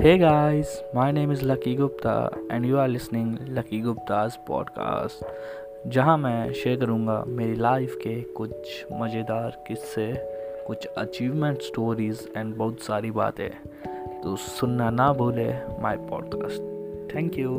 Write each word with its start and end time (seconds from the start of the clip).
Hey 0.00 0.18
guys, 0.18 0.64
my 0.94 1.10
name 1.12 1.30
is 1.30 1.42
Lucky 1.42 1.74
Gupta 1.74 2.30
and 2.50 2.64
you 2.64 2.78
are 2.78 2.88
listening 2.88 3.28
Lucky 3.56 3.80
Gupta's 3.82 4.32
podcast 4.50 5.24
जहाँ 5.86 6.18
मैं 6.18 6.52
share 6.52 6.80
करूँगा 6.80 7.24
मेरी 7.26 7.54
life 7.54 7.98
के 8.02 8.20
कुछ 8.20 8.86
मज़ेदार 8.92 9.64
किस्से 9.68 10.14
कुछ 10.66 10.86
अचीवमेंट 10.86 11.62
स्टोरीज 11.62 12.32
एंड 12.36 12.56
बहुत 12.56 12.80
सारी 12.80 13.10
बातें। 13.10 13.50
तो 14.20 14.36
सुनना 14.36 14.90
ना 14.90 15.12
भूले 15.12 15.52
माय 15.82 15.96
पॉडकास्ट 15.96 16.60
थैंक 17.14 17.38
यू 17.38 17.58